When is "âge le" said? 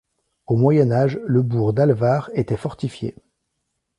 0.91-1.43